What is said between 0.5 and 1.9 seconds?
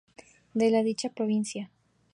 De la dicha provincia.